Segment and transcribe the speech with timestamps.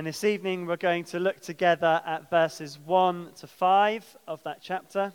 [0.00, 4.60] And this evening we're going to look together at verses 1 to 5 of that
[4.62, 5.12] chapter.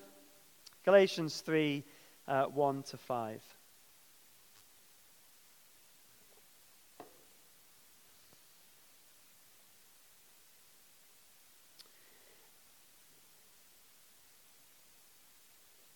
[0.84, 1.84] Galatians 3
[2.28, 3.42] uh, 1 to 5.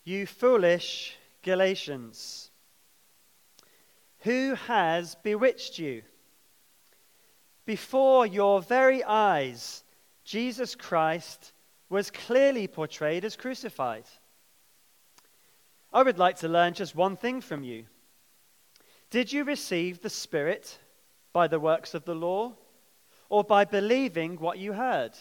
[0.03, 2.49] You foolish Galatians,
[4.21, 6.01] who has bewitched you?
[7.69, 9.83] Before your very eyes,
[10.23, 11.53] Jesus Christ
[11.87, 14.05] was clearly portrayed as crucified.
[15.93, 17.85] I would like to learn just one thing from you.
[19.11, 20.79] Did you receive the Spirit
[21.31, 22.53] by the works of the law
[23.29, 25.11] or by believing what you heard?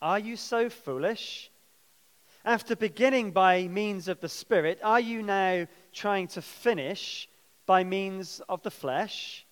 [0.00, 1.50] Are you so foolish?
[2.44, 7.28] After beginning by means of the Spirit, are you now trying to finish
[7.66, 9.44] by means of the flesh?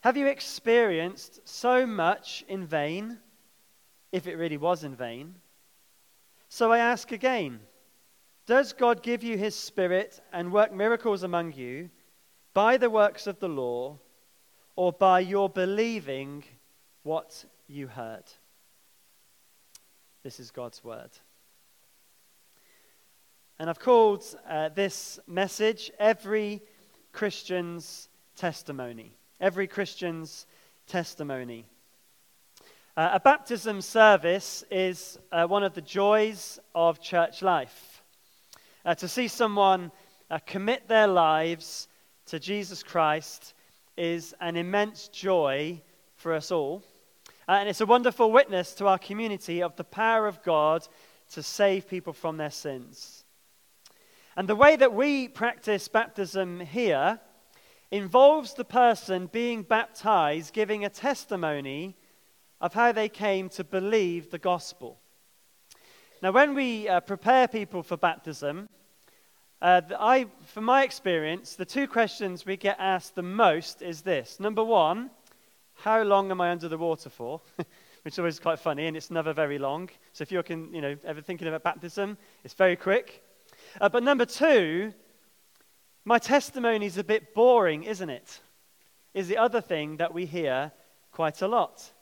[0.00, 3.18] Have you experienced so much in vain,
[4.12, 5.34] if it really was in vain?
[6.48, 7.60] So I ask again
[8.46, 11.90] Does God give you his Spirit and work miracles among you
[12.54, 13.98] by the works of the law
[14.76, 16.44] or by your believing
[17.02, 18.24] what you heard?
[20.22, 21.10] This is God's word.
[23.58, 26.62] And I've called uh, this message Every
[27.12, 29.17] Christian's Testimony.
[29.40, 30.46] Every Christian's
[30.88, 31.64] Testimony.
[32.96, 38.02] Uh, a baptism service is uh, one of the joys of church life.
[38.84, 39.92] Uh, to see someone
[40.28, 41.86] uh, commit their lives
[42.26, 43.54] to Jesus Christ
[43.96, 45.80] is an immense joy
[46.16, 46.82] for us all.
[47.48, 50.84] Uh, and it's a wonderful witness to our community of the power of God
[51.30, 53.22] to save people from their sins.
[54.36, 57.20] And the way that we practice baptism here
[57.90, 61.96] involves the person being baptized giving a testimony
[62.60, 64.98] of how they came to believe the gospel.
[66.22, 68.68] Now, when we uh, prepare people for baptism,
[69.62, 74.40] uh, I, from my experience, the two questions we get asked the most is this.
[74.40, 75.10] Number one,
[75.74, 77.40] how long am I under the water for?
[78.02, 79.90] Which is always quite funny, and it's never very long.
[80.12, 83.22] So if you're you know, ever thinking about baptism, it's very quick.
[83.80, 84.92] Uh, but number two,
[86.08, 88.40] my testimony is a bit boring, isn't it?
[89.12, 90.72] Is the other thing that we hear
[91.12, 91.92] quite a lot.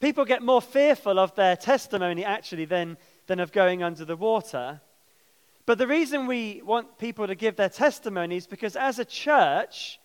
[0.00, 2.96] People get more fearful of their testimony actually than,
[3.26, 4.80] than of going under the water.
[5.66, 10.00] But the reason we want people to give their testimony is because as a church,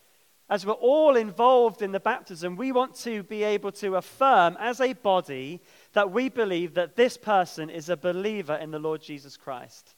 [0.49, 4.81] as we're all involved in the baptism, we want to be able to affirm as
[4.81, 5.61] a body
[5.93, 9.95] that we believe that this person is a believer in the Lord Jesus Christ.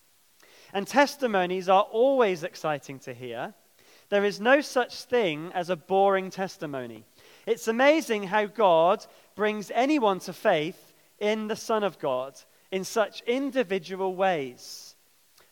[0.76, 3.54] And testimonies are always exciting to hear.
[4.10, 7.06] There is no such thing as a boring testimony.
[7.48, 9.06] It's amazing how God
[9.36, 12.38] brings anyone to faith in the Son of God
[12.72, 14.98] in such individual ways.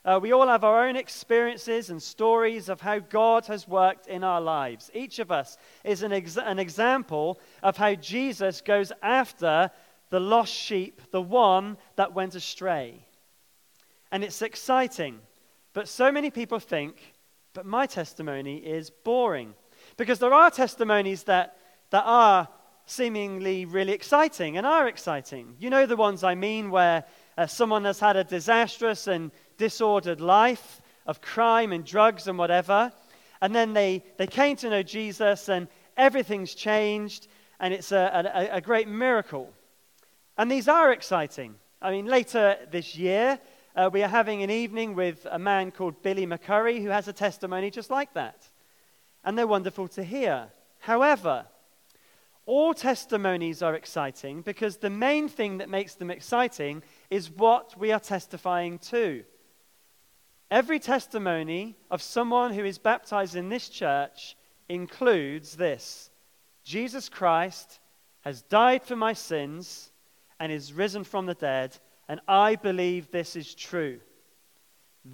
[0.04, 4.26] Uh, we all have our own experiences and stories of how God has worked in
[4.26, 4.92] our lives.
[4.94, 9.72] Each of us is an, ex- an example of how Jesus goes after
[10.10, 13.06] the lost sheep, the one that went astray
[14.14, 15.20] and it's exciting.
[15.74, 17.16] But so many people think,
[17.54, 19.56] but my testimony is boring.
[19.98, 21.58] Because there are testimonies that,
[21.90, 22.48] that are
[22.86, 25.56] seemingly really exciting and are exciting.
[25.60, 27.06] You know the ones I mean, where
[27.40, 32.94] uh, someone has had a disastrous and disordered life of crime and drugs and whatever,
[33.42, 37.28] and then they, they came to know Jesus and everything's changed,
[37.60, 39.52] and it's a, a, a great miracle.
[40.38, 41.56] And these are exciting.
[41.82, 43.40] I mean, later this year,
[43.76, 47.14] uh, we are having an evening with a man called Billy McCurry who has a
[47.14, 48.48] testimony just like that.
[49.24, 50.50] And they're wonderful to hear.
[50.80, 51.46] However,
[52.46, 57.92] all testimonies are exciting because the main thing that makes them exciting is what we
[57.92, 59.24] are testifying to.
[60.52, 64.36] Every testimony of someone who is baptized in this church
[64.70, 66.12] includes this
[66.64, 67.80] Jesus Christ
[68.22, 69.92] has died for my sins
[70.40, 71.78] and is risen from the dead
[72.08, 74.00] and I believe this is true.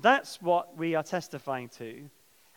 [0.01, 2.09] That's what we are testifying to.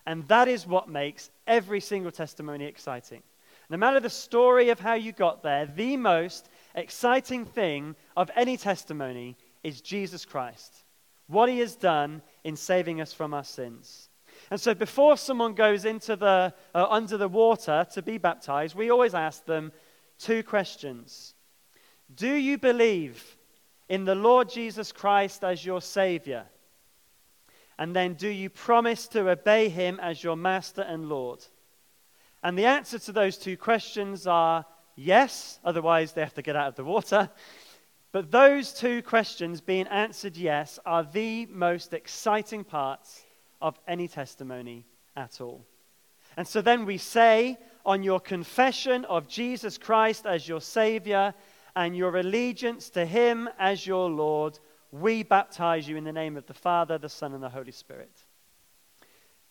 [0.05, 3.23] And that is what makes every single testimony exciting.
[3.69, 8.57] No matter the story of how you got there, the most exciting thing of any
[8.57, 10.83] testimony is Jesus Christ,
[11.27, 14.09] what he has done in saving us from our sins.
[14.51, 18.91] And so, before someone goes into the, uh, under the water to be baptized, we
[18.91, 19.71] always ask them
[20.19, 21.33] two questions
[22.13, 23.37] Do you believe
[23.89, 26.45] in the Lord Jesus Christ as your Savior?
[27.77, 31.43] And then, do you promise to obey Him as your Master and Lord?
[32.43, 34.65] And the answer to those two questions are
[34.95, 37.29] yes, otherwise they have to get out of the water.
[38.11, 43.23] But those two questions being answered yes are the most exciting parts
[43.59, 44.85] of any testimony
[45.15, 45.65] at all.
[46.37, 51.33] And so then we say, on your confession of Jesus Christ as your Savior
[51.75, 54.59] and your allegiance to Him as your Lord,
[54.91, 58.11] we baptize you in the name of the Father, the Son, and the Holy Spirit.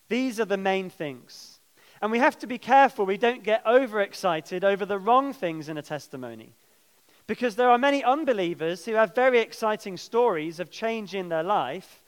[0.08, 1.58] These are the main things.
[2.00, 5.78] And we have to be careful we don't get overexcited over the wrong things in
[5.78, 6.54] a testimony.
[7.26, 12.02] Because there are many unbelievers who have very exciting stories of change in their life,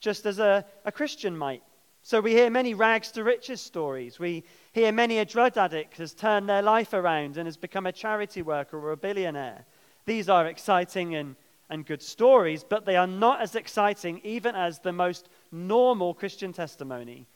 [0.00, 1.62] just as a, a Christian might.
[2.02, 4.18] So we hear many rags to riches stories.
[4.18, 4.44] We
[4.74, 8.42] hear many a drug addict has turned their life around and has become a charity
[8.42, 9.64] worker or a billionaire.
[10.04, 11.36] These are exciting and,
[11.70, 16.52] and good stories, but they are not as exciting even as the most normal Christian
[16.52, 17.28] testimony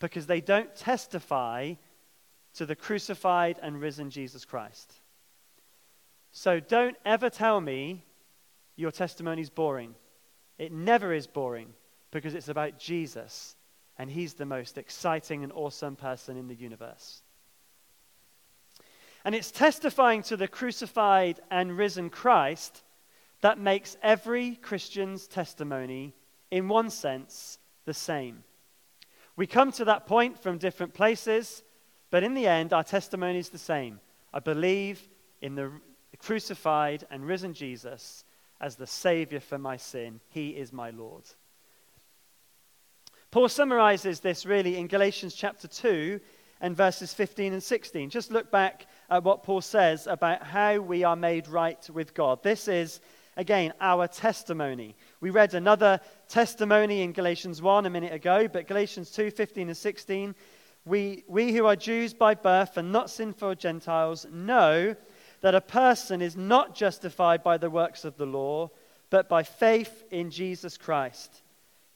[0.00, 1.74] because they don't testify
[2.54, 4.92] to the crucified and risen Jesus Christ.
[6.32, 8.04] So don't ever tell me
[8.74, 9.94] your testimony is boring.
[10.58, 11.68] It never is boring
[12.10, 13.54] because it's about Jesus,
[14.00, 17.20] and he's the most exciting and awesome person in the universe.
[19.26, 22.82] And it's testifying to the crucified and risen Christ
[23.42, 26.14] that makes every Christian's testimony,
[26.50, 28.42] in one sense, the same.
[29.36, 31.62] We come to that point from different places,
[32.10, 34.00] but in the end, our testimony is the same.
[34.32, 35.06] I believe
[35.42, 35.72] in the
[36.18, 38.24] crucified and risen Jesus
[38.62, 40.20] as the Savior for my sin.
[40.30, 41.24] He is my Lord.
[43.30, 46.18] Paul summarizes this really in Galatians chapter 2
[46.60, 48.10] and verses 15 and 16.
[48.10, 52.42] Just look back at what Paul says about how we are made right with God.
[52.42, 53.00] This is,
[53.36, 54.96] again, our testimony.
[55.20, 59.76] We read another testimony in Galatians 1 a minute ago, but Galatians 2 15 and
[59.76, 60.34] 16.
[60.84, 64.96] We, we who are Jews by birth and not sinful Gentiles know
[65.40, 68.70] that a person is not justified by the works of the law,
[69.08, 71.42] but by faith in Jesus Christ.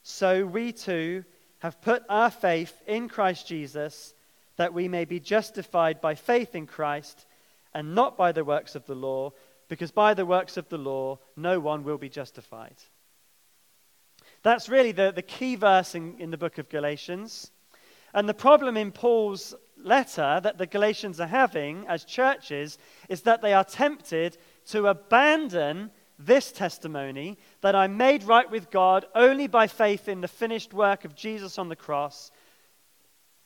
[0.07, 1.25] So we too
[1.57, 4.13] have put our faith in Christ Jesus,
[4.55, 7.25] that we may be justified by faith in Christ
[7.73, 9.33] and not by the works of the law,
[9.67, 12.75] because by the works of the law no one will be justified.
[14.43, 17.49] That's really the, the key verse in, in the book of Galatians.
[18.13, 22.77] And the problem in Paul's letter that the Galatians are having as churches
[23.09, 24.37] is that they are tempted
[24.67, 30.27] to abandon this testimony that I'm made right with God only by faith in the
[30.27, 32.31] finished work of Jesus on the cross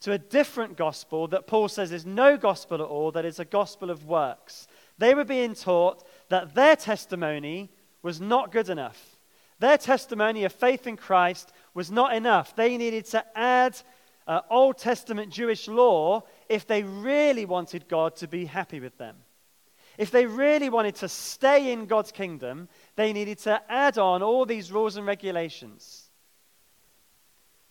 [0.01, 3.45] to a different gospel that Paul says is no gospel at all, that is a
[3.45, 4.67] gospel of works.
[4.97, 7.69] They were being taught that their testimony
[8.01, 9.17] was not good enough.
[9.59, 12.55] Their testimony of faith in Christ was not enough.
[12.55, 13.77] They needed to add
[14.25, 19.17] uh, Old Testament Jewish law if they really wanted God to be happy with them.
[19.99, 24.45] If they really wanted to stay in God's kingdom, they needed to add on all
[24.45, 26.09] these rules and regulations.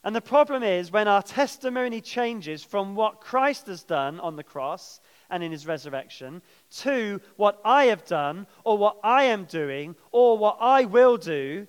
[0.05, 4.43] And the problem is when our testimony changes from what Christ has done on the
[4.43, 6.43] cross and in his resurrection
[6.81, 11.67] to what I have done or what I am doing or what I will do,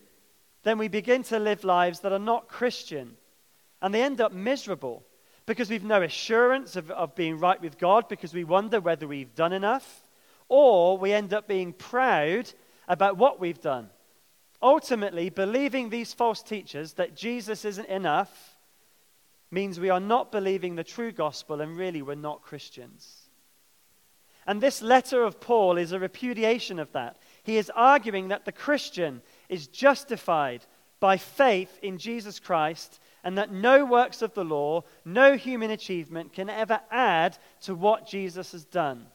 [0.63, 3.15] then we begin to live lives that are not Christian.
[3.81, 5.05] And they end up miserable
[5.45, 9.33] because we've no assurance of, of being right with God because we wonder whether we've
[9.35, 10.03] done enough,
[10.49, 12.51] or we end up being proud
[12.87, 13.89] about what we've done.
[14.61, 18.57] Ultimately, believing these false teachers that Jesus isn't enough
[19.51, 23.29] means we are not believing the true gospel and really we're not Christians.
[24.45, 27.17] And this letter of Paul is a repudiation of that.
[27.43, 30.65] He is arguing that the Christian is justified
[30.99, 36.33] by faith in Jesus Christ and that no works of the law, no human achievement
[36.33, 39.05] can ever add to what Jesus has done.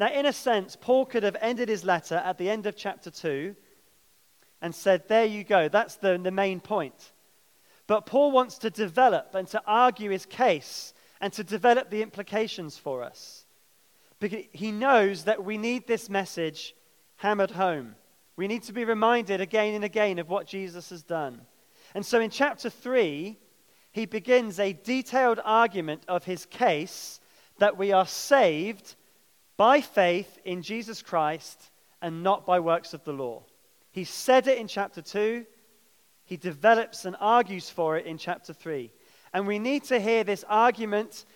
[0.00, 3.10] Now, in a sense, Paul could have ended his letter at the end of chapter
[3.10, 3.54] 2
[4.62, 7.12] and said, There you go, that's the, the main point.
[7.86, 12.78] But Paul wants to develop and to argue his case and to develop the implications
[12.78, 13.44] for us.
[14.20, 16.74] Because he knows that we need this message
[17.16, 17.94] hammered home.
[18.36, 21.42] We need to be reminded again and again of what Jesus has done.
[21.94, 23.38] And so in chapter 3,
[23.92, 27.20] he begins a detailed argument of his case
[27.58, 28.94] that we are saved
[29.60, 33.42] by faith in Jesus Christ and not by works of the law.
[33.90, 35.44] He said it in chapter 2.
[36.24, 38.90] He develops and argues for it in chapter 3.
[39.34, 41.26] And we need to hear this argument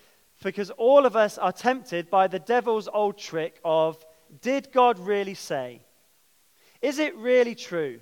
[0.43, 4.03] because all of us are tempted by the devil's old trick of
[4.41, 5.83] did God really say?
[6.81, 7.99] Is it really true?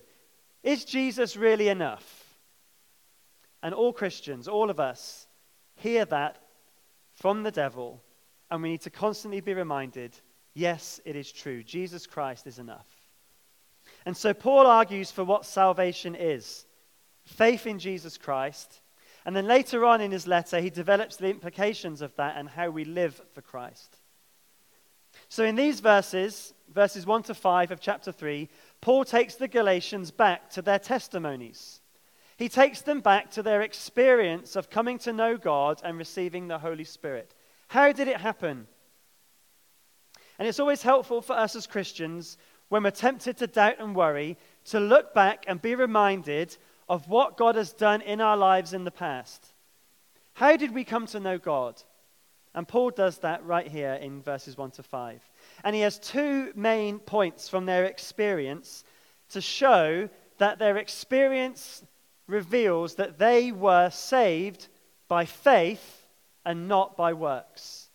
[0.64, 2.38] Is Jesus really enough?
[3.62, 5.28] And all Christians, all of us,
[5.76, 6.38] hear that
[7.14, 8.02] from the devil
[8.50, 10.16] and we need to constantly be reminded
[10.54, 11.64] yes, it is true.
[11.64, 12.88] Jesus Christ is enough.
[14.06, 16.66] And so Paul argues for what salvation is
[17.26, 18.82] faith in Jesus Christ.
[19.26, 22.70] And then later on in his letter, he develops the implications of that and how
[22.70, 23.98] we live for Christ.
[25.30, 28.50] So in these verses, verses 1 to 5 of chapter 3,
[28.82, 31.80] Paul takes the Galatians back to their testimonies.
[32.36, 36.60] He takes them back to their experience of coming to know God and receiving the
[36.60, 37.34] Holy Spirit.
[37.74, 38.68] How did it happen?
[40.38, 42.38] And it's always helpful for us as Christians
[42.70, 46.56] when we're tempted to doubt and worry to look back and be reminded
[46.88, 49.44] of what God has done in our lives in the past.
[50.34, 51.82] How did we come to know God?
[52.54, 55.28] And Paul does that right here in verses 1 to 5.
[55.64, 58.84] And he has two main points from their experience
[59.30, 61.84] to show that their experience
[62.28, 64.68] reveals that they were saved
[65.08, 66.03] by faith
[66.46, 67.90] and not by works.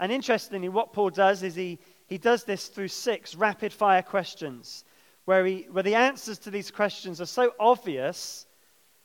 [0.00, 4.84] And interestingly, what Paul does is he, he does this through six rapid fire questions,
[5.24, 8.46] where, he, where the answers to these questions are so obvious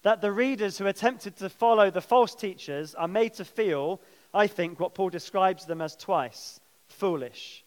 [0.03, 4.01] that the readers who attempted to follow the false teachers are made to feel,
[4.33, 7.63] I think, what Paul describes them as twice foolish.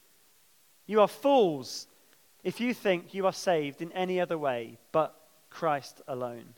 [0.86, 1.86] You are fools
[2.42, 5.14] if you think you are saved in any other way but
[5.50, 6.54] Christ alone.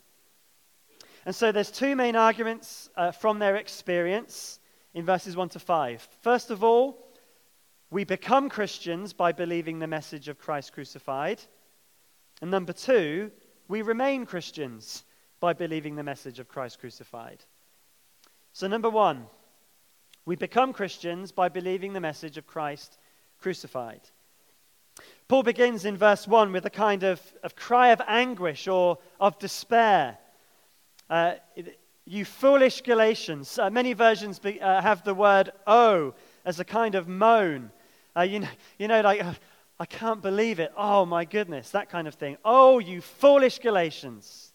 [1.25, 4.59] And so there's two main arguments uh, from their experience
[4.93, 6.07] in verses 1 to 5.
[6.21, 7.07] First of all,
[7.89, 11.41] we become Christians by believing the message of Christ crucified.
[12.41, 13.31] And number two,
[13.67, 15.03] we remain Christians
[15.39, 17.43] by believing the message of Christ crucified.
[18.51, 19.27] So, number one,
[20.25, 22.97] we become Christians by believing the message of Christ
[23.39, 24.01] crucified.
[25.27, 29.39] Paul begins in verse 1 with a kind of, of cry of anguish or of
[29.39, 30.17] despair.
[31.09, 31.33] Uh,
[32.05, 33.57] you foolish Galatians.
[33.57, 36.13] Uh, many versions be, uh, have the word oh
[36.45, 37.71] as a kind of moan.
[38.15, 39.33] Uh, you, know, you know, like, uh,
[39.79, 40.71] I can't believe it.
[40.77, 42.37] Oh my goodness, that kind of thing.
[42.43, 44.53] Oh, you foolish Galatians.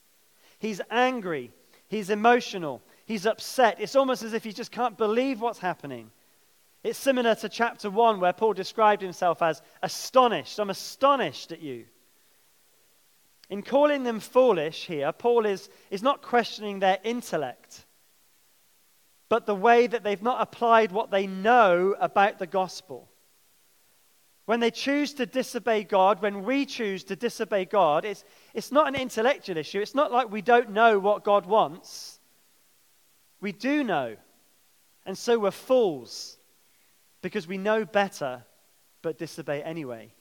[0.59, 1.53] He's angry.
[1.89, 2.83] He's emotional.
[3.07, 3.81] He's upset.
[3.81, 6.11] It's almost as if he just can't believe what's happening.
[6.85, 10.59] It's similar to chapter 1, where Paul described himself as astonished.
[10.59, 11.87] I'm astonished at you.
[13.51, 17.87] In calling them foolish here, Paul is, is not questioning their intellect,
[19.29, 23.09] but the way that they've not applied what they know about the gospel.
[24.45, 28.25] When they choose to disobey God, when we choose to disobey God, it's,
[28.55, 29.81] it's not an intellectual issue.
[29.81, 32.19] It's not like we don't know what God wants.
[33.41, 34.17] We do know.
[35.05, 36.39] And so we're fools
[37.23, 38.45] because we know better
[39.03, 40.13] but disobey anyway.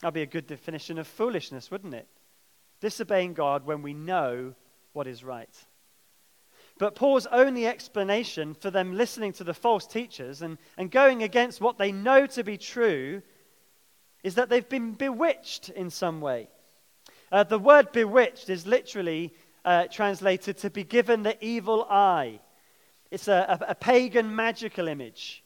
[0.00, 2.08] That'd be a good definition of foolishness, wouldn't it?
[2.80, 4.54] Disobeying God when we know
[4.92, 5.54] what is right.
[6.78, 11.60] But Paul's only explanation for them listening to the false teachers and, and going against
[11.60, 13.20] what they know to be true
[14.22, 16.48] is that they've been bewitched in some way.
[17.30, 22.40] Uh, the word bewitched is literally uh, translated to be given the evil eye.
[23.10, 25.44] It's a, a, a pagan magical image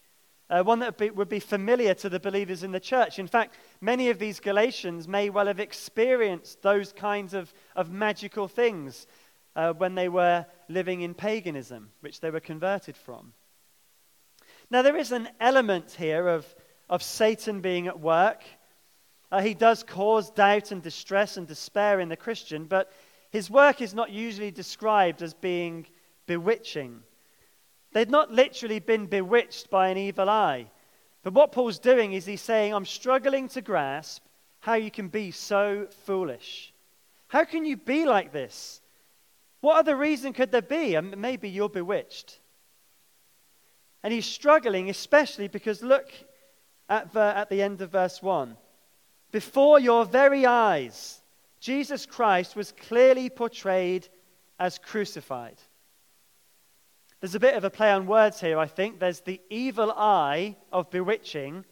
[0.51, 3.19] uh, one that would be, would be familiar to the believers in the church.
[3.19, 8.47] In fact, many of these Galatians may well have experienced those kinds of, of magical
[8.47, 9.07] things
[9.57, 13.33] uh, when they were living in paganism, which they were converted from.
[14.71, 16.47] Now, there is an element here of,
[16.89, 18.43] of Satan being at work.
[19.31, 22.93] Uh, he does cause doubt and distress and despair in the Christian, but
[23.31, 25.87] his work is not usually described as being
[26.27, 27.03] bewitching
[27.95, 30.67] They'd not literally been bewitched by an evil eye.
[31.23, 34.23] But what Paul's doing is he's saying, I'm struggling to grasp
[34.59, 36.75] how you can be so foolish.
[37.29, 38.81] How can you be like this?
[39.61, 40.97] What other reason could there be?
[40.97, 42.41] And maybe you're bewitched.
[44.03, 46.11] And he's struggling, especially because look
[46.89, 48.57] at, the, at the end of verse 1.
[49.31, 51.23] Before your very eyes,
[51.61, 54.09] Jesus Christ was clearly portrayed
[54.59, 55.57] as crucified.
[57.25, 59.01] There's a bit of a play on words here, I think.
[59.01, 61.65] There's the evil eye of bewitching,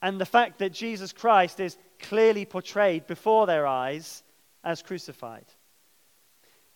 [0.00, 4.22] and the fact that Jesus Christ is clearly portrayed before their eyes
[4.64, 5.44] as crucified.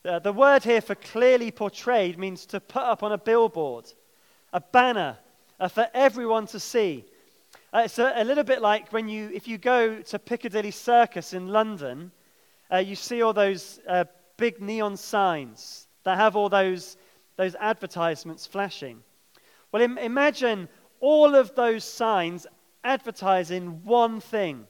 [0.04, 3.90] Uh, the word here for clearly portrayed means to put up on a billboard,
[4.52, 5.16] a banner
[5.58, 7.06] uh, for everyone to see.
[7.73, 11.32] Uh, it's a, a, little bit like when you, if you go to Piccadilly Circus
[11.32, 12.12] in London,
[12.70, 14.04] uh, you see all those uh,
[14.37, 16.99] big neon signs that have all those
[17.38, 19.02] those advertisements flashing.
[19.73, 20.68] Well, Im- imagine
[21.00, 22.47] all of those signs
[22.85, 24.66] advertising one thing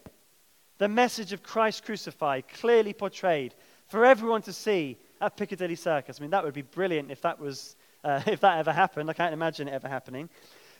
[0.76, 3.56] the message of Christ crucified, clearly portrayed
[3.88, 6.18] for everyone to see at Piccadilly Circus.
[6.18, 9.10] I mean, that would be brilliant if that, was, uh, if that ever happened.
[9.10, 10.28] I can't imagine it ever happening.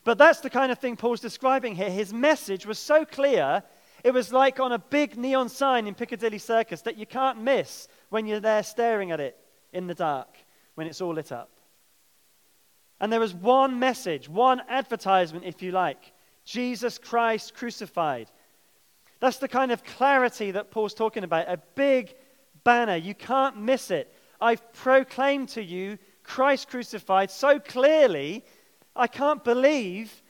[0.04, 1.90] But that's the kind of thing Paul's describing here.
[1.90, 3.64] His message was so clear,
[4.04, 7.88] it was like on a big neon sign in Piccadilly Circus that you can't miss
[8.10, 9.36] when you're there staring at it
[9.72, 10.28] in the dark
[10.76, 11.50] when it's all lit up.
[13.00, 16.12] And there was one message, one advertisement, if you like
[16.44, 18.30] Jesus Christ crucified.
[19.20, 21.48] That's the kind of clarity that Paul's talking about.
[21.48, 22.14] A big
[22.64, 22.96] banner.
[22.96, 24.12] You can't miss it.
[24.40, 28.44] I've proclaimed to you Christ crucified so clearly,
[28.94, 30.22] I can't believe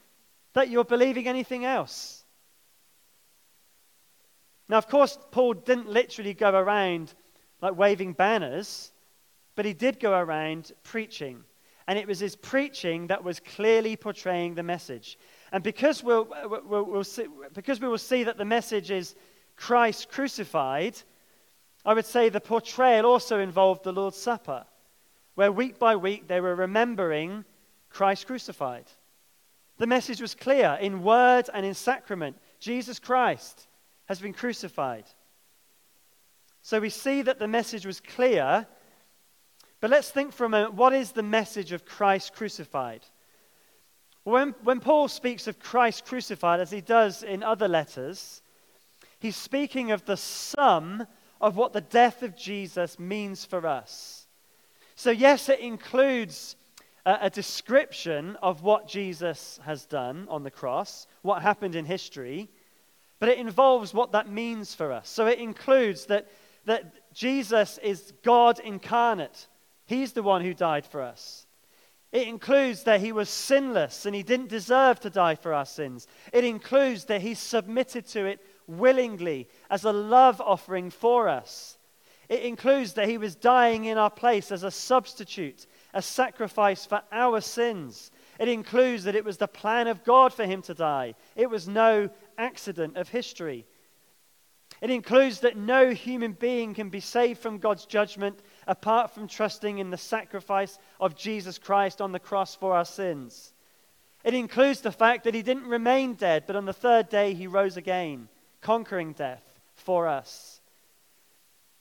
[0.55, 2.25] that you're believing anything else.
[4.69, 7.15] Now, of course, Paul didn't literally go around
[7.61, 8.93] like waving banners,
[9.57, 11.43] but he did go around preaching.
[11.89, 15.19] And it was his preaching that was clearly portraying the message.
[15.51, 19.17] And because, we'll, we'll, we'll see, because we will see that the message is
[19.57, 20.97] Christ crucified,
[21.85, 24.67] I would say the portrayal also involved the Lord's Supper,
[25.35, 27.45] where week by week they were remembering
[27.89, 28.85] Christ crucified.
[29.79, 33.67] The message was clear in word and in sacrament Jesus Christ
[34.07, 35.05] has been crucified.
[36.61, 38.67] So we see that the message was clear,
[39.81, 43.03] but let's think for a moment what is the message of Christ crucified?
[44.25, 48.43] When, when Paul speaks of Christ crucified, as he does in other letters,
[49.19, 51.07] he's speaking of the sum
[51.41, 54.27] of what the death of Jesus means for us.
[54.97, 56.57] So, yes, it includes
[57.07, 62.51] a, a description of what Jesus has done on the cross, what happened in history,
[63.21, 65.09] but it involves what that means for us.
[65.09, 66.29] So, it includes that,
[66.65, 69.47] that Jesus is God incarnate,
[69.89, 71.47] He's the one who died for us.
[72.13, 76.07] It includes that he was sinless and he didn't deserve to die for our sins.
[76.31, 81.79] It includes that he submitted to it willingly as a love offering for us.
[82.29, 87.01] It includes that he was dying in our place as a substitute, a sacrifice for
[87.11, 88.11] our sins.
[88.39, 91.15] It includes that it was the plan of God for him to die.
[91.35, 93.65] It was no accident of history.
[94.83, 99.79] It includes that no human being can be saved from God's judgment apart from trusting
[99.79, 103.53] in the sacrifice of Jesus Christ on the cross for our sins.
[104.23, 107.47] It includes the fact that he didn't remain dead, but on the third day he
[107.47, 108.29] rose again,
[108.61, 109.43] conquering death
[109.75, 110.61] for us.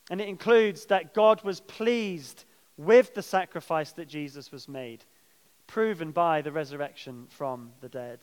[0.10, 2.45] And it includes that God was pleased
[2.78, 5.04] with the sacrifice that Jesus was made,
[5.65, 8.19] proven by the resurrection from the dead.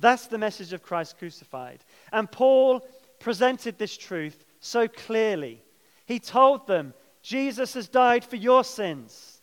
[0.00, 1.80] That's the message of Christ crucified.
[2.12, 2.80] And Paul
[3.18, 5.62] presented this truth so clearly.
[6.06, 9.42] He told them, Jesus has died for your sins.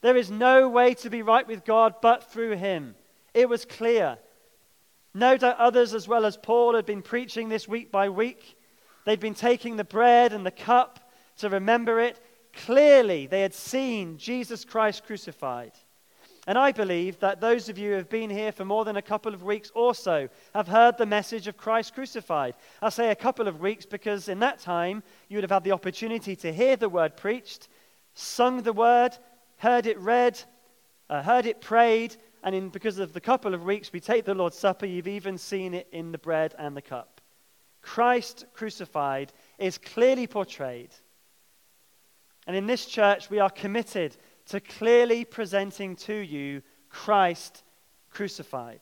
[0.00, 2.94] There is no way to be right with God but through him.
[3.32, 4.18] It was clear.
[5.12, 8.56] No doubt others, as well as Paul, had been preaching this week by week.
[9.04, 12.20] They'd been taking the bread and the cup to remember it.
[12.52, 15.72] Clearly, they had seen Jesus Christ crucified.
[16.46, 19.02] And I believe that those of you who have been here for more than a
[19.02, 22.54] couple of weeks or so have heard the message of Christ crucified.
[22.82, 25.72] I say a couple of weeks because in that time you would have had the
[25.72, 27.68] opportunity to hear the word preached,
[28.12, 29.16] sung the word,
[29.56, 30.38] heard it read,
[31.08, 34.34] uh, heard it prayed, and in, because of the couple of weeks we take the
[34.34, 37.22] Lord's Supper, you've even seen it in the bread and the cup.
[37.80, 40.90] Christ crucified is clearly portrayed.
[42.46, 47.62] And in this church, we are committed to clearly presenting to you Christ
[48.10, 48.80] crucified.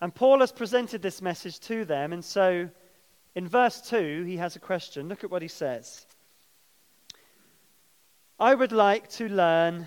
[0.00, 2.68] And Paul has presented this message to them, and so
[3.34, 5.08] in verse 2, he has a question.
[5.08, 6.06] Look at what he says.
[8.38, 9.86] I would like to learn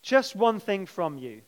[0.00, 1.42] just one thing from you.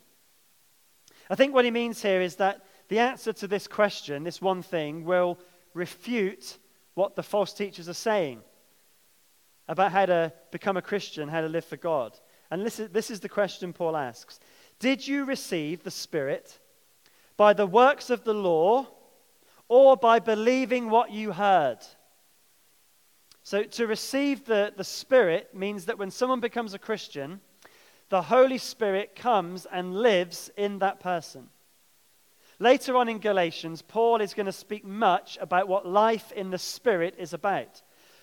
[1.31, 4.63] I think what he means here is that the answer to this question, this one
[4.63, 5.39] thing, will
[5.73, 6.59] refute
[6.95, 8.43] what the false teachers are saying
[9.69, 12.19] about how to become a Christian, how to live for God.
[12.51, 14.41] And this is, this is the question Paul asks
[14.79, 16.59] Did you receive the Spirit
[17.37, 18.87] by the works of the law
[19.69, 21.79] or by believing what you heard?
[23.43, 27.41] So, to receive the, the Spirit means that when someone becomes a Christian,
[28.09, 31.49] the Holy Spirit comes and lives in that person.
[32.59, 36.59] Later on in Galatians, Paul is going to speak much about what life in the
[36.59, 37.83] Spirit is about.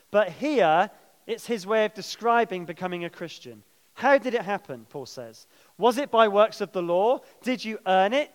[0.10, 0.90] But here,
[1.28, 3.64] it's his way of describing becoming a Christian.
[3.94, 5.48] How did it happen, Paul says?
[5.78, 7.20] Was it by works of the law?
[7.44, 8.32] Did you earn it?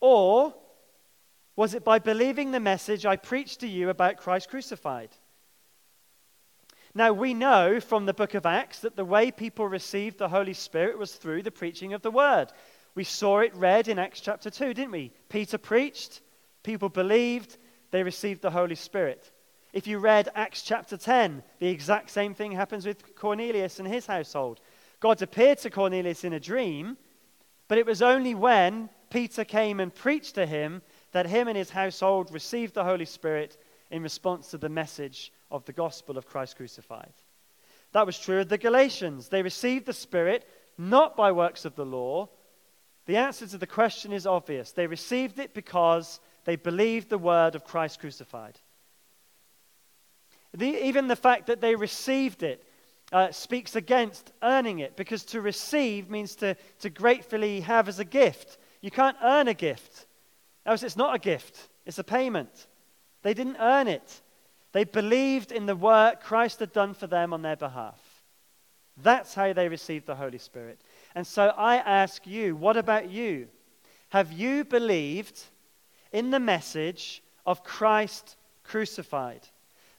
[0.00, 0.54] Or
[1.54, 5.10] was it by believing the message I preached to you about Christ crucified?
[6.94, 10.52] Now, we know from the book of Acts that the way people received the Holy
[10.52, 12.48] Spirit was through the preaching of the word.
[12.94, 15.12] We saw it read in Acts chapter 2, didn't we?
[15.30, 16.20] Peter preached,
[16.62, 17.56] people believed,
[17.90, 19.30] they received the Holy Spirit.
[19.72, 24.06] If you read Acts chapter 10, the exact same thing happens with Cornelius and his
[24.06, 24.60] household.
[25.00, 26.98] God appeared to Cornelius in a dream,
[27.68, 30.82] but it was only when Peter came and preached to him
[31.12, 33.56] that him and his household received the Holy Spirit
[33.90, 37.12] in response to the message of the gospel of Christ crucified.
[37.92, 39.28] That was true of the Galatians.
[39.28, 42.28] They received the Spirit not by works of the law.
[43.06, 44.72] The answer to the question is obvious.
[44.72, 48.58] They received it because they believed the word of Christ crucified.
[50.54, 52.62] The, even the fact that they received it
[53.12, 58.04] uh, speaks against earning it because to receive means to, to gratefully have as a
[58.04, 58.58] gift.
[58.80, 60.06] You can't earn a gift.
[60.64, 62.66] Else, it's not a gift, it's a payment.
[63.22, 64.22] They didn't earn it.
[64.72, 68.00] They believed in the work Christ had done for them on their behalf.
[69.02, 70.80] That's how they received the Holy Spirit.
[71.14, 73.48] And so I ask you, what about you?
[74.10, 75.40] Have you believed
[76.12, 79.40] in the message of Christ crucified?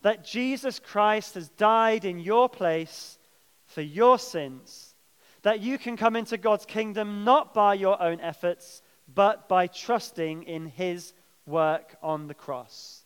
[0.04, 3.18] That Jesus Christ has died in your place
[3.66, 4.96] for your sins,
[5.42, 8.82] that you can come into God's kingdom not by your own efforts,
[9.14, 11.14] but by trusting in his
[11.46, 13.04] work on the cross.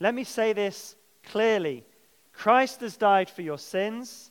[0.00, 1.84] Let me say this clearly
[2.32, 4.30] Christ has died for your sins,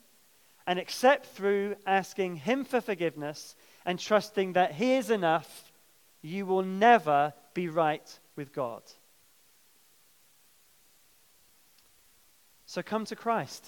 [0.68, 5.72] and except through asking him for forgiveness and trusting that he is enough,
[6.22, 8.82] you will never be right with God.
[12.74, 13.68] So come to Christ.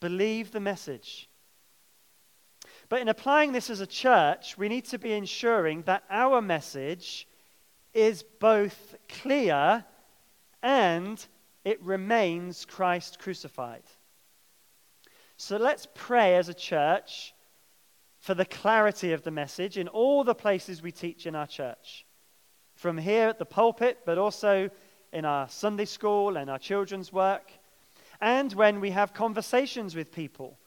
[0.00, 1.28] Believe the message.
[2.88, 7.28] But in applying this as a church, we need to be ensuring that our message
[7.92, 9.84] is both clear
[10.62, 11.22] and
[11.66, 13.82] it remains Christ crucified.
[15.36, 17.34] So let's pray as a church
[18.20, 22.06] for the clarity of the message in all the places we teach in our church.
[22.74, 24.70] From here at the pulpit, but also
[25.12, 27.52] in our Sunday school and our children's work,
[28.20, 30.58] and when we have conversations with people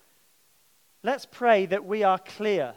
[1.03, 2.75] Let's pray that we are clear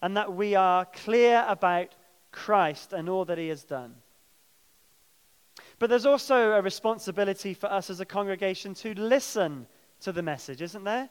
[0.00, 1.94] and that we are clear about
[2.32, 3.94] Christ and all that he has done.
[5.78, 9.66] But there's also a responsibility for us as a congregation to listen
[10.00, 11.10] to the message, isn't there?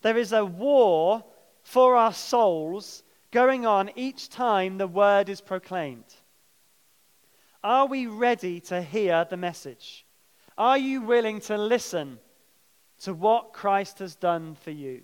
[0.00, 1.24] There is a war
[1.62, 6.14] for our souls going on each time the word is proclaimed.
[7.62, 10.06] Are we ready to hear the message?
[10.58, 12.18] Are you willing to listen
[13.02, 15.02] to what Christ has done for you?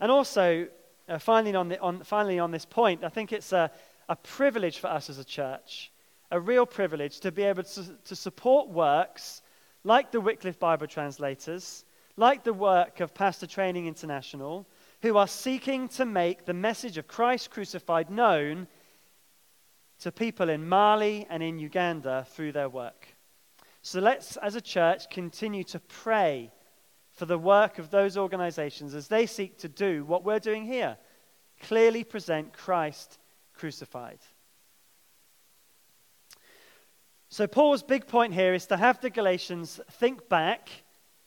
[0.00, 0.66] And also,
[1.08, 3.70] uh, finally, on the, on, finally, on this point, I think it's a,
[4.08, 5.92] a privilege for us as a church,
[6.32, 9.42] a real privilege to be able to, to support works
[9.84, 11.84] like the Wycliffe Bible translators,
[12.16, 14.66] like the work of Pastor Training International,
[15.02, 18.66] who are seeking to make the message of Christ crucified known
[20.00, 23.15] to people in Mali and in Uganda through their work.
[23.86, 26.50] So let's, as a church, continue to pray
[27.12, 30.96] for the work of those organizations as they seek to do what we're doing here
[31.62, 33.20] clearly present Christ
[33.54, 34.18] crucified.
[37.28, 40.68] So, Paul's big point here is to have the Galatians think back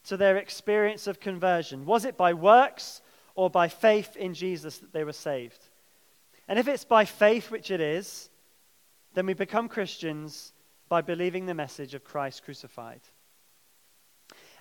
[0.08, 1.86] to their experience of conversion.
[1.86, 3.02] Was it by works
[3.36, 5.70] or by faith in Jesus that they were saved?
[6.46, 8.30] And if it's by faith, which it is,
[9.14, 10.52] then we become Christians
[10.90, 13.02] by believing the message of Christ crucified.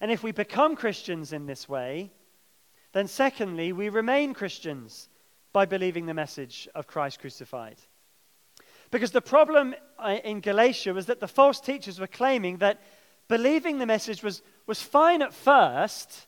[0.01, 2.13] And if we become Christians in this way,
[2.93, 5.09] then secondly, we remain Christians
[5.53, 7.77] by believing the message of Christ crucified.
[8.91, 12.81] Because the problem uh, in Galatia was that the false teachers were claiming that
[13.27, 16.27] believing the message was, was fine at first,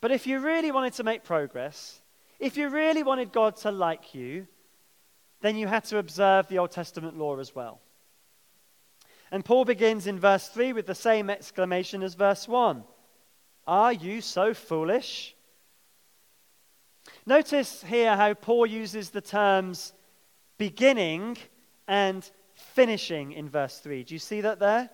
[0.00, 2.00] but if you really wanted to make progress,
[2.38, 4.46] if you really wanted God to like you,
[5.42, 7.80] then you had to observe the Old Testament law as well.
[9.30, 12.82] And Paul begins in verse 3 with the same exclamation as verse 1
[13.66, 15.36] Are you so foolish?
[17.26, 19.92] Notice here how Paul uses the terms
[20.58, 21.36] beginning
[21.86, 24.04] and finishing in verse 3.
[24.04, 24.90] Do you see that there?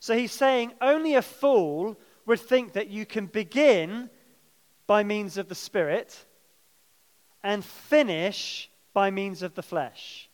[0.00, 4.10] So he's saying only a fool would think that you can begin
[4.86, 6.24] by means of the Spirit
[7.42, 10.28] and finish by means of the flesh.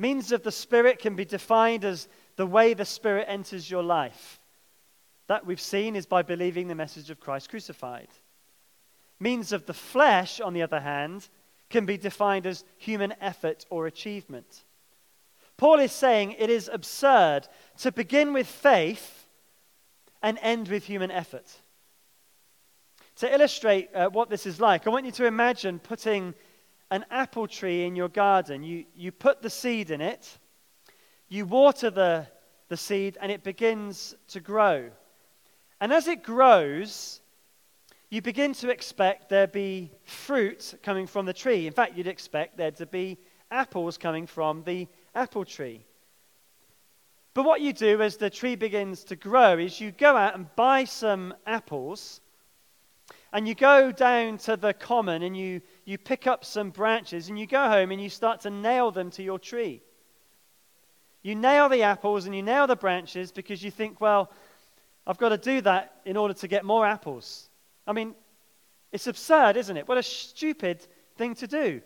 [0.00, 4.40] Means of the Spirit can be defined as the way the Spirit enters your life.
[5.26, 8.08] That we've seen is by believing the message of Christ crucified.
[9.20, 11.28] Means of the flesh, on the other hand,
[11.68, 14.64] can be defined as human effort or achievement.
[15.58, 17.46] Paul is saying it is absurd
[17.80, 19.26] to begin with faith
[20.22, 21.52] and end with human effort.
[23.16, 26.32] To illustrate uh, what this is like, I want you to imagine putting
[26.90, 28.62] an apple tree in your garden.
[28.62, 30.38] You, you put the seed in it,
[31.28, 32.26] you water the,
[32.68, 34.90] the seed, and it begins to grow.
[35.80, 37.20] And as it grows,
[38.10, 41.66] you begin to expect there be fruit coming from the tree.
[41.66, 43.18] In fact, you'd expect there to be
[43.50, 45.84] apples coming from the apple tree.
[47.34, 50.54] But what you do as the tree begins to grow is you go out and
[50.56, 52.20] buy some apples
[53.32, 57.38] and you go down to the common and you, you pick up some branches and
[57.38, 59.82] you go home and you start to nail them to your tree.
[61.22, 64.30] You nail the apples and you nail the branches because you think, well,
[65.06, 67.48] I've got to do that in order to get more apples.
[67.86, 68.14] I mean,
[68.92, 69.88] it's absurd, isn't it?
[69.88, 71.82] What a stupid thing to do.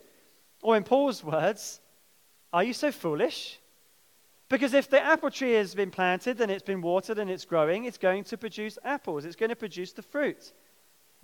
[0.62, 1.80] Or in Paul's words,
[2.52, 3.58] are you so foolish?
[4.48, 7.84] Because if the apple tree has been planted and it's been watered and it's growing,
[7.84, 9.24] it's going to produce apples.
[9.24, 10.52] It's going to produce the fruit.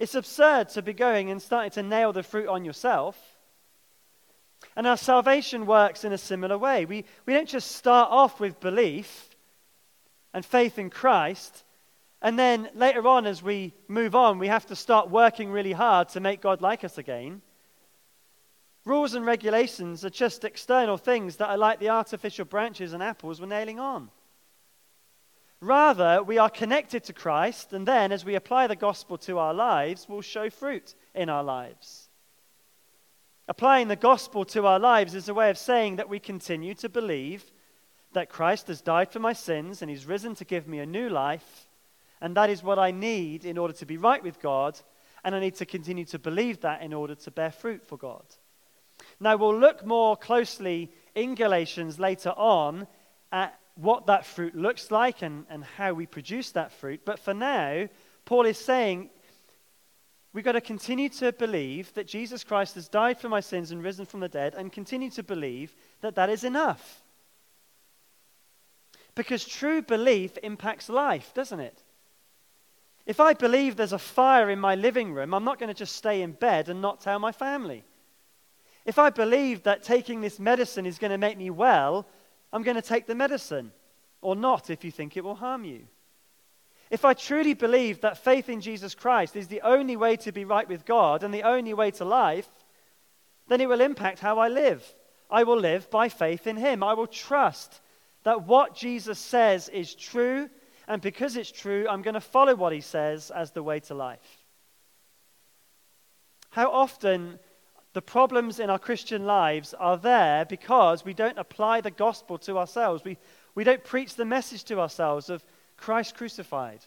[0.00, 3.18] It's absurd to be going and starting to nail the fruit on yourself.
[4.74, 6.86] And our salvation works in a similar way.
[6.86, 9.28] We, we don't just start off with belief
[10.32, 11.64] and faith in Christ,
[12.22, 16.08] and then later on, as we move on, we have to start working really hard
[16.10, 17.42] to make God like us again.
[18.86, 23.38] Rules and regulations are just external things that are like the artificial branches and apples
[23.38, 24.10] we're nailing on.
[25.60, 29.52] Rather, we are connected to Christ, and then as we apply the gospel to our
[29.52, 32.08] lives, we'll show fruit in our lives.
[33.46, 36.88] Applying the gospel to our lives is a way of saying that we continue to
[36.88, 37.44] believe
[38.14, 41.10] that Christ has died for my sins and he's risen to give me a new
[41.10, 41.68] life,
[42.22, 44.80] and that is what I need in order to be right with God,
[45.24, 48.24] and I need to continue to believe that in order to bear fruit for God.
[49.18, 52.86] Now, we'll look more closely in Galatians later on
[53.30, 57.00] at what that fruit looks like and, and how we produce that fruit.
[57.04, 57.88] But for now,
[58.24, 59.10] Paul is saying
[60.32, 63.82] we've got to continue to believe that Jesus Christ has died for my sins and
[63.82, 67.02] risen from the dead, and continue to believe that that is enough.
[69.14, 71.82] Because true belief impacts life, doesn't it?
[73.06, 75.96] If I believe there's a fire in my living room, I'm not going to just
[75.96, 77.82] stay in bed and not tell my family.
[78.84, 82.06] If I believe that taking this medicine is going to make me well,
[82.52, 83.72] I'm going to take the medicine,
[84.20, 85.86] or not if you think it will harm you.
[86.90, 90.44] If I truly believe that faith in Jesus Christ is the only way to be
[90.44, 92.48] right with God and the only way to life,
[93.46, 94.84] then it will impact how I live.
[95.30, 96.82] I will live by faith in Him.
[96.82, 97.80] I will trust
[98.24, 100.50] that what Jesus says is true,
[100.88, 103.94] and because it's true, I'm going to follow what He says as the way to
[103.94, 104.38] life.
[106.50, 107.38] How often
[107.92, 112.56] the problems in our Christian lives are there because we don't apply the gospel to
[112.56, 113.04] ourselves.
[113.04, 113.18] We,
[113.54, 115.44] we don't preach the message to ourselves of
[115.76, 116.80] Christ crucified.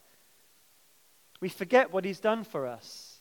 [1.42, 3.18] We forget what he's done for us.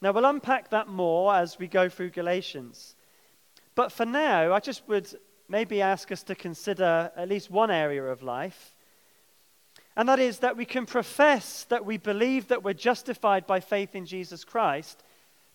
[0.00, 2.94] Now, we'll unpack that more as we go through Galatians.
[3.74, 5.08] But for now, I just would
[5.46, 8.74] maybe ask us to consider at least one area of life.
[9.94, 13.94] And that is that we can profess that we believe that we're justified by faith
[13.94, 15.02] in Jesus Christ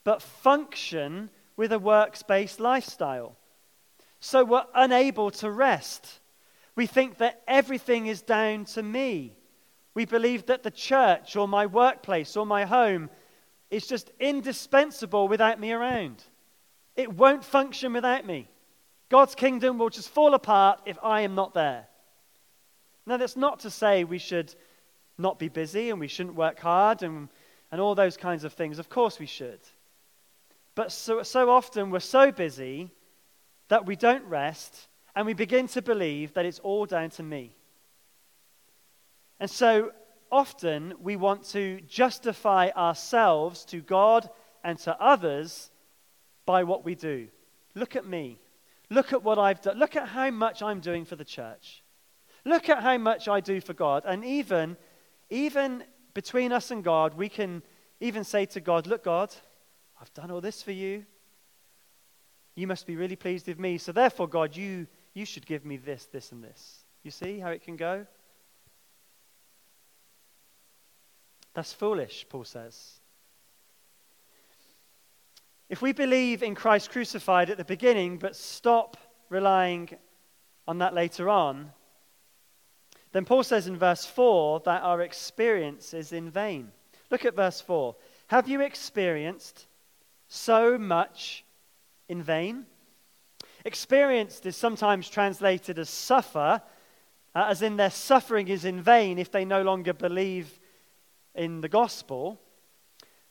[0.06, 3.36] but function with a works based lifestyle.
[4.22, 6.22] So we're unable to rest.
[6.76, 9.36] We think that everything is down to me.
[9.94, 13.10] We believe that the church or my workplace or my home
[13.70, 16.24] is just indispensable without me around.
[16.96, 18.48] It won't function without me.
[19.10, 21.88] God's kingdom will just fall apart if I am not there.
[23.06, 24.54] Now, that's not to say we should
[25.18, 27.30] not be busy and we shouldn't work hard and,
[27.72, 28.80] and all those kinds of things.
[28.80, 29.60] Of course, we should.
[30.76, 32.92] But so, so often we're so busy
[33.70, 37.56] that we don't rest and we begin to believe that it's all down to me.
[39.40, 39.92] And so
[40.32, 44.30] often we want to justify ourselves to God
[44.64, 45.72] and to others
[46.46, 47.30] by what we do.
[47.74, 48.40] Look at me.
[48.90, 49.78] Look at what I've done.
[49.78, 51.84] Look at how much I'm doing for the church.
[52.44, 54.04] Look at how much I do for God.
[54.06, 54.78] And even,
[55.30, 55.84] even
[56.14, 57.64] between us and God, we can
[58.00, 59.34] even say to God, Look, God,
[60.00, 61.06] I've done all this for you.
[62.56, 63.78] You must be really pleased with me.
[63.78, 66.84] So, therefore, God, you, you should give me this, this, and this.
[67.04, 68.06] You see how it can go?
[71.54, 73.00] That's foolish, Paul says.
[75.70, 78.98] If we believe in Christ crucified at the beginning but stop
[79.30, 79.90] relying
[80.68, 81.72] on that later on,
[83.14, 86.72] then Paul says in verse 4 that our experience is in vain.
[87.10, 87.96] Look at verse 4.
[88.28, 89.68] Have you experienced
[90.28, 91.44] so much
[92.08, 92.66] in vain.
[93.64, 96.62] Experienced is sometimes translated as suffer,
[97.34, 100.60] uh, as in their suffering is in vain if they no longer believe
[101.34, 102.40] in the gospel.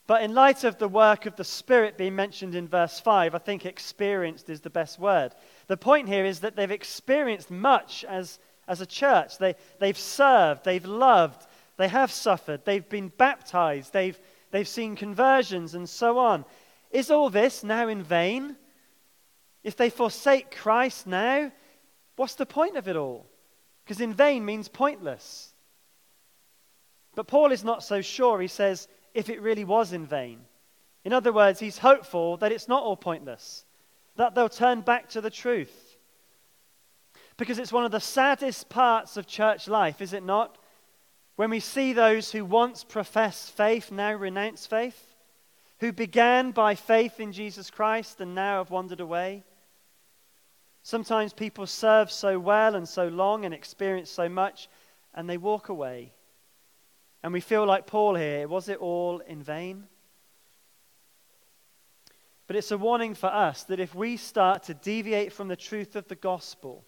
[0.07, 3.39] But in light of the work of the Spirit being mentioned in verse 5, I
[3.39, 5.35] think experienced is the best word.
[5.67, 9.39] The point here is that they've experienced much as, as a church.
[9.39, 11.47] They, they've served, they've loved,
[11.79, 14.19] they have suffered, they've been baptized, they've,
[14.51, 16.45] they've seen conversions, and so on.
[16.95, 18.57] Is all this now in vain?
[19.65, 21.51] If they forsake Christ now,
[22.15, 23.27] what's the point of it all?
[23.85, 25.53] Because in vain means pointless.
[27.17, 28.41] But Paul is not so sure.
[28.41, 30.39] He says, if it really was in vain.
[31.05, 33.65] In other words, he's hopeful that it's not all pointless,
[34.15, 35.97] that they'll turn back to the truth.
[37.37, 40.59] Because it's one of the saddest parts of church life, is it not?
[41.35, 45.14] When we see those who once professed faith now renounce faith,
[45.85, 49.45] who began by faith in Jesus Christ and now have wandered away.
[50.83, 54.71] Sometimes people serve so well and so long and experience so much,
[55.15, 56.15] and they walk away.
[57.23, 59.85] And we feel like Paul here was it all in vain?
[62.47, 65.97] But it's a warning for us that if we start to deviate from the truth
[65.97, 66.83] of the gospel,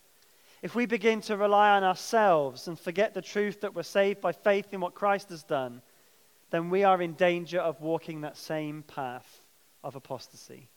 [0.62, 4.32] if we begin to rely on ourselves and forget the truth that we're saved by
[4.32, 5.82] faith in what Christ has done,
[6.50, 9.42] then we are in danger of walking that same path
[9.82, 10.68] of apostasy.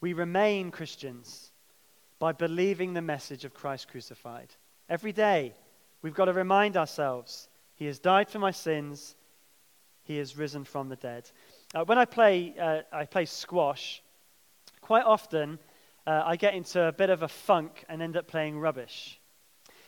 [0.00, 1.50] We remain Christians
[2.18, 4.48] by believing the message of Christ crucified.
[4.88, 5.54] Every day,
[6.02, 9.16] we've got to remind ourselves He has died for my sins,
[10.04, 11.30] He has risen from the dead.
[11.74, 14.02] Uh, when I play, uh, I play squash,
[14.80, 15.58] quite often
[16.06, 19.20] uh, I get into a bit of a funk and end up playing rubbish.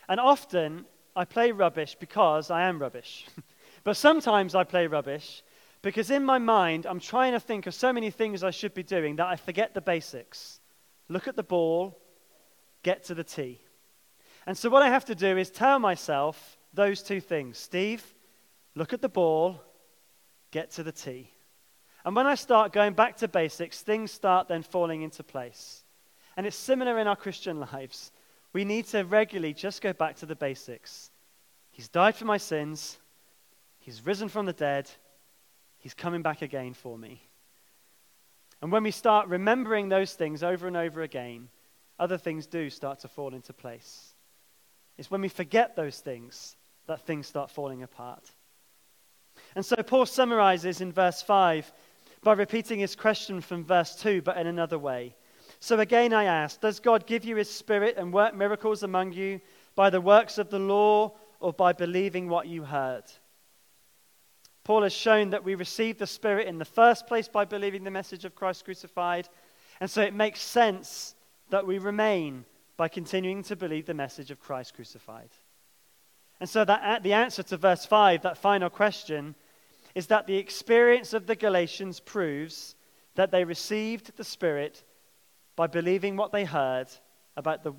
[0.09, 3.27] And often I play rubbish because I am rubbish.
[3.85, 5.43] but sometimes I play rubbish
[5.83, 8.83] because in my mind, I'm trying to think of so many things I should be
[8.83, 10.61] doing that I forget the basics.
[11.09, 11.99] Look at the ball,
[12.83, 13.61] get to the T.
[14.47, 18.05] And so, what I have to do is tell myself those two things Steve,
[18.75, 19.61] look at the ball,
[20.51, 21.31] get to the T.
[22.05, 25.85] And when I start going back to basics, things start then falling into place.
[26.37, 28.13] And it's similar in our Christian lives.
[28.53, 31.11] We need to regularly just go back to the basics.
[31.71, 32.99] He's died for my sins,
[33.79, 34.91] He's risen from the dead,
[35.79, 37.23] He's coming back again for me.
[38.61, 41.49] And when we start remembering those things over and over again,
[41.99, 44.15] other things do start to fall into place.
[44.99, 48.31] It's when we forget those things that things start falling apart.
[49.55, 51.73] And so Paul summarizes in verse 5
[52.23, 55.15] by repeating his question from verse 2, but in another way.
[55.61, 59.41] So again, I ask Does God give you his spirit and work miracles among you
[59.77, 63.05] by the works of the law or by believing what you heard?
[64.65, 67.91] Paul has shown that we receive the Spirit in the first place by believing the
[67.91, 69.29] message of Christ crucified.
[69.81, 71.15] And so it makes sense
[71.49, 72.45] that we remain
[72.77, 75.31] by continuing to believe the message of Christ crucified.
[76.41, 79.35] And so that uh, the answer to verse 5, that final question,
[79.95, 82.75] is that the experience of the Galatians proves
[83.15, 84.85] that they received the Spirit
[85.57, 86.89] by believing what they heard
[87.37, 87.73] about, the,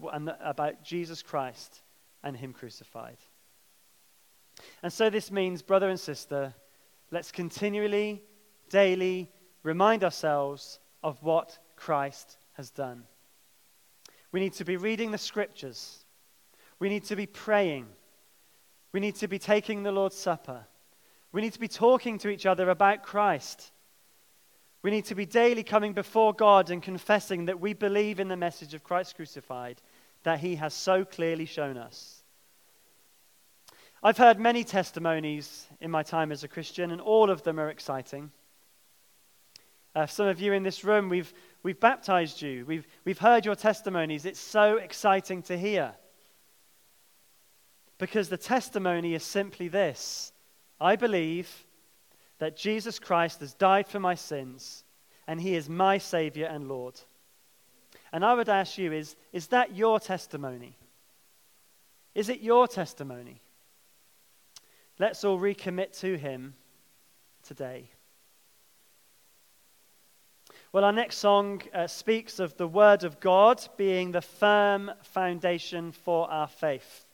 [0.44, 1.82] about Jesus Christ
[2.24, 3.18] and Him crucified.
[4.84, 6.54] And so this means, brother and sister,
[7.12, 8.22] let's continually,
[8.70, 9.32] daily
[9.64, 13.04] remind ourselves of what Christ has done.
[14.32, 16.06] We need to be reading the scriptures.
[16.80, 17.88] We need to be praying.
[18.94, 20.66] We need to be taking the Lord's Supper.
[21.32, 23.72] We need to be talking to each other about Christ.
[24.84, 28.38] We need to be daily coming before God and confessing that we believe in the
[28.38, 29.82] message of Christ crucified
[30.24, 32.24] that He has so clearly shown us.
[34.04, 37.70] I've heard many testimonies in my time as a Christian, and all of them are
[37.70, 38.32] exciting.
[39.94, 42.66] Uh, some of you in this room, we've, we've baptized you.
[42.66, 44.26] We've, we've heard your testimonies.
[44.26, 45.94] It's so exciting to hear.
[48.00, 50.32] Because the testimony is simply this
[50.80, 51.68] I believe
[52.42, 54.84] that Jesus Christ has died for my sins,
[55.28, 57.00] and he is my Savior and Lord.
[58.12, 60.76] And I would ask you, is, is that your testimony?
[62.16, 63.44] Is it your testimony?
[64.98, 66.56] Let's all recommit to Him
[67.44, 67.92] today.
[70.74, 75.92] Well, our next song uh, speaks of the Word of God being the firm foundation
[75.92, 77.06] for our faith.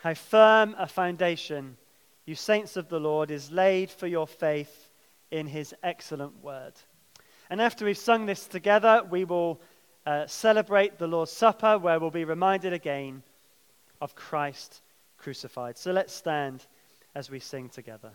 [0.00, 1.76] How firm a foundation,
[2.24, 4.90] you saints of the Lord, is laid for your faith
[5.30, 6.74] in His excellent Word.
[7.50, 9.60] And after we've sung this together, we will
[10.06, 13.22] uh, celebrate the Lord's Supper, where we'll be reminded again
[14.00, 14.80] of Christ
[15.18, 15.78] crucified.
[15.78, 16.66] So let's stand
[17.14, 18.12] as we sing together.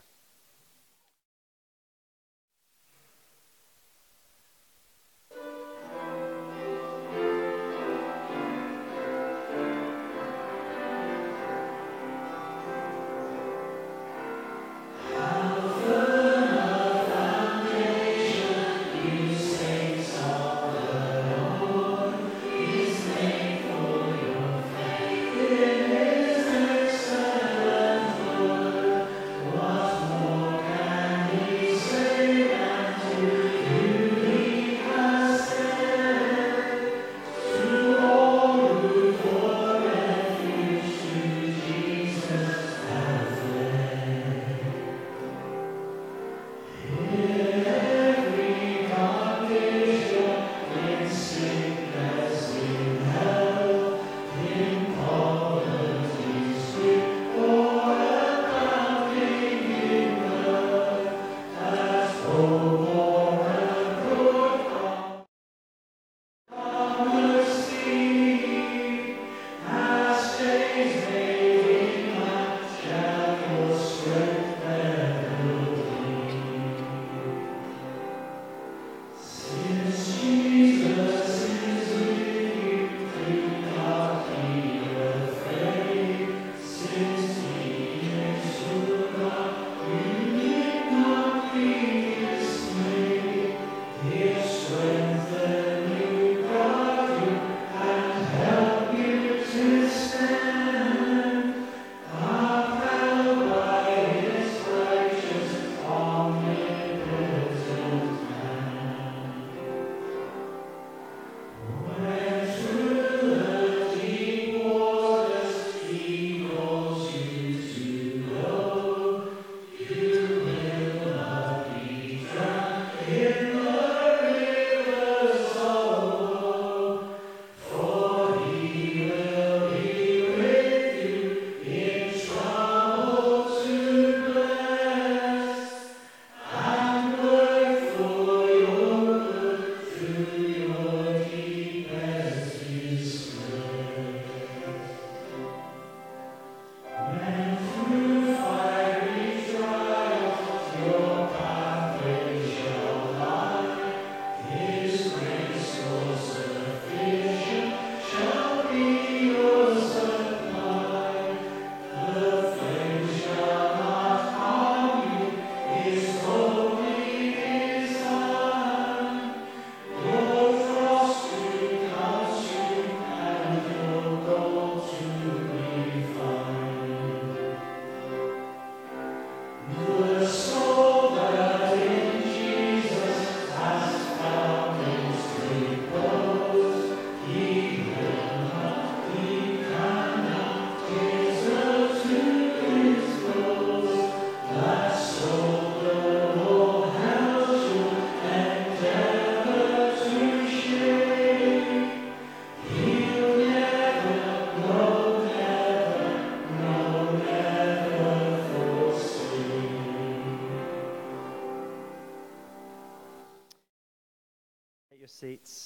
[215.17, 215.56] Seats.